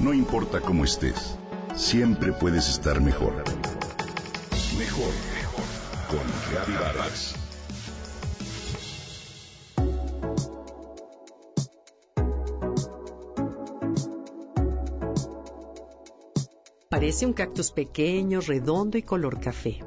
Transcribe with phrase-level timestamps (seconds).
[0.00, 1.36] No importa cómo estés,
[1.76, 3.34] siempre puedes estar mejor.
[4.78, 5.64] Mejor, mejor.
[6.08, 7.34] Con Reavivadas.
[16.88, 19.80] Parece un cactus pequeño, redondo y color café.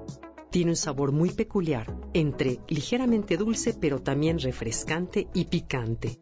[0.52, 6.20] Tiene un sabor muy peculiar, entre ligeramente dulce pero también refrescante y picante.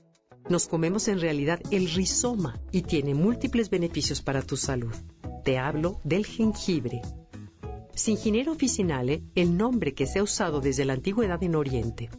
[0.51, 4.93] Nos comemos en realidad el rizoma y tiene múltiples beneficios para tu salud.
[5.45, 7.01] Te hablo del jengibre.
[7.95, 12.09] Singinero officinale, el nombre que se ha usado desde la antigüedad en Oriente.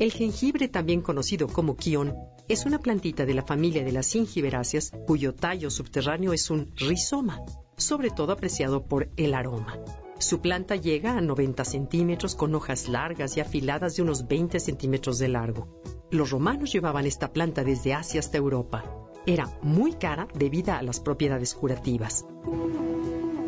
[0.00, 2.16] El jengibre, también conocido como kion,
[2.48, 7.40] es una plantita de la familia de las gingiberáceas cuyo tallo subterráneo es un rizoma,
[7.76, 9.78] sobre todo apreciado por el aroma.
[10.18, 15.18] Su planta llega a 90 centímetros con hojas largas y afiladas de unos 20 centímetros
[15.20, 15.68] de largo.
[16.10, 18.84] Los romanos llevaban esta planta desde Asia hasta Europa.
[19.26, 22.26] Era muy cara debido a las propiedades curativas.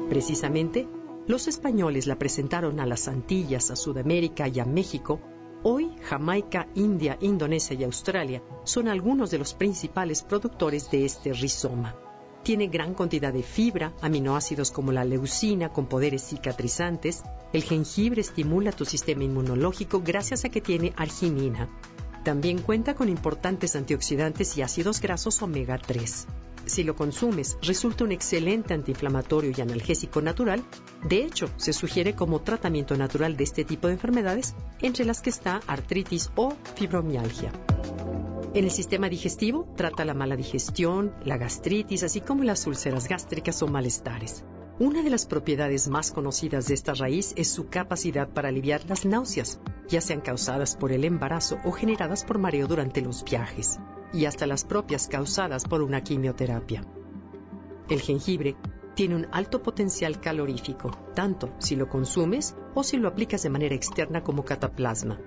[0.09, 0.89] Precisamente,
[1.27, 5.21] los españoles la presentaron a las Antillas, a Sudamérica y a México.
[5.65, 11.97] Hoy, Jamaica, India, Indonesia y Australia son algunos de los principales productores de este rizoma.
[12.43, 17.23] Tiene gran cantidad de fibra, aminoácidos como la leucina con poderes cicatrizantes.
[17.53, 21.69] El jengibre estimula tu sistema inmunológico gracias a que tiene arginina.
[22.25, 26.27] También cuenta con importantes antioxidantes y ácidos grasos omega 3.
[26.67, 30.63] Si lo consumes, resulta un excelente antiinflamatorio y analgésico natural.
[31.09, 35.31] De hecho, se sugiere como tratamiento natural de este tipo de enfermedades, entre las que
[35.31, 37.53] está artritis o fibromialgia.
[38.53, 43.63] En el sistema digestivo trata la mala digestión, la gastritis, así como las úlceras gástricas
[43.63, 44.45] o malestares.
[44.81, 49.05] Una de las propiedades más conocidas de esta raíz es su capacidad para aliviar las
[49.05, 53.79] náuseas, ya sean causadas por el embarazo o generadas por mareo durante los viajes,
[54.13, 56.85] y hasta las propias causadas por una quimioterapia.
[57.89, 58.57] El jengibre
[58.95, 63.77] tiene un alto potencial calorífico, tanto si lo consumes o si lo aplicas de manera
[63.77, 65.21] externa como cataplasma.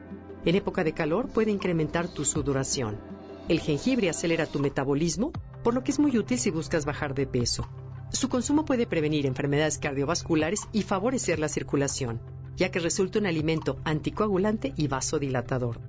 [0.44, 3.13] En época de calor puede incrementar tu sudoración.
[3.50, 5.34] El jengibre acelera tu metabolismo,
[5.64, 7.68] por lo que es muy útil si buscas bajar de peso.
[8.10, 12.22] Su consumo puede prevenir enfermedades cardiovasculares y favorecer la circulación,
[12.56, 15.82] ya que resulta un alimento anticoagulante y vasodilatador.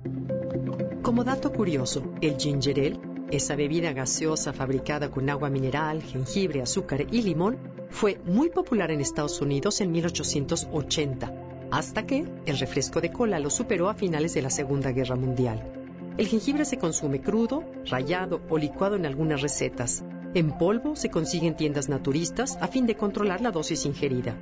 [1.01, 2.99] Como dato curioso, el ginger ale,
[3.31, 7.57] esa bebida gaseosa fabricada con agua mineral, jengibre, azúcar y limón,
[7.89, 11.33] fue muy popular en Estados Unidos en 1880
[11.71, 15.84] hasta que el refresco de cola lo superó a finales de la Segunda Guerra Mundial.
[16.17, 20.01] El jengibre se consume crudo, rallado o licuado en algunas recetas.
[20.33, 24.37] En polvo se consigue en tiendas naturistas a fin de controlar la dosis ingerida.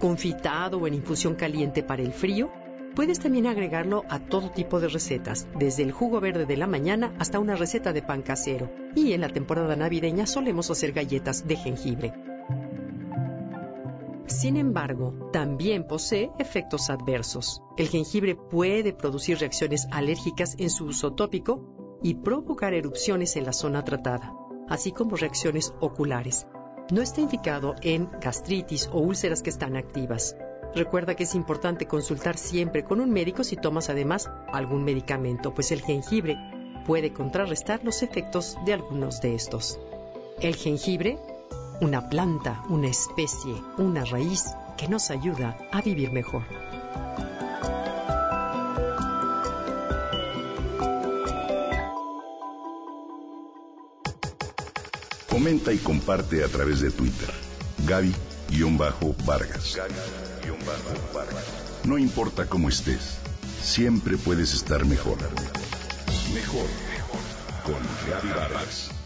[0.00, 2.50] Confitado o en infusión caliente para el frío,
[2.96, 7.14] puedes también agregarlo a todo tipo de recetas, desde el jugo verde de la mañana
[7.20, 8.72] hasta una receta de pan casero.
[8.96, 12.31] Y en la temporada navideña solemos hacer galletas de jengibre.
[14.32, 17.62] Sin embargo, también posee efectos adversos.
[17.76, 23.52] El jengibre puede producir reacciones alérgicas en su uso tópico y provocar erupciones en la
[23.52, 24.34] zona tratada,
[24.68, 26.46] así como reacciones oculares.
[26.90, 30.34] No está indicado en gastritis o úlceras que están activas.
[30.74, 35.70] Recuerda que es importante consultar siempre con un médico si tomas además algún medicamento, pues
[35.72, 36.38] el jengibre
[36.86, 39.78] puede contrarrestar los efectos de algunos de estos.
[40.40, 41.18] El jengibre
[41.82, 44.44] una planta, una especie, una raíz
[44.78, 46.44] que nos ayuda a vivir mejor.
[55.28, 57.30] Comenta y comparte a través de Twitter.
[57.88, 59.80] Gaby-Vargas.
[61.82, 63.18] No importa cómo estés,
[63.60, 65.18] siempre puedes estar mejor.
[66.32, 67.18] Mejor, mejor.
[67.64, 69.01] Con Gaby Vargas.